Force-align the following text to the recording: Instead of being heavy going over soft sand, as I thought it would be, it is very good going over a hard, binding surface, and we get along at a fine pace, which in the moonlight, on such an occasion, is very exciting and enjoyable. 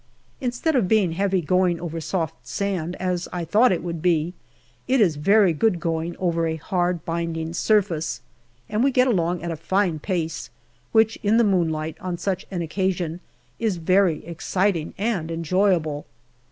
Instead 0.39 0.75
of 0.75 0.87
being 0.87 1.11
heavy 1.11 1.41
going 1.41 1.79
over 1.79 2.01
soft 2.01 2.33
sand, 2.47 2.95
as 2.99 3.27
I 3.31 3.45
thought 3.45 3.71
it 3.71 3.83
would 3.83 4.01
be, 4.01 4.33
it 4.87 4.99
is 4.99 5.15
very 5.15 5.53
good 5.53 5.79
going 5.79 6.17
over 6.17 6.47
a 6.47 6.55
hard, 6.55 7.05
binding 7.05 7.53
surface, 7.53 8.21
and 8.67 8.83
we 8.83 8.89
get 8.89 9.07
along 9.07 9.43
at 9.43 9.51
a 9.51 9.55
fine 9.55 9.99
pace, 9.99 10.49
which 10.91 11.19
in 11.21 11.37
the 11.37 11.43
moonlight, 11.43 11.97
on 12.01 12.17
such 12.17 12.47
an 12.49 12.63
occasion, 12.63 13.19
is 13.59 13.77
very 13.77 14.25
exciting 14.25 14.95
and 14.97 15.29
enjoyable. 15.29 16.07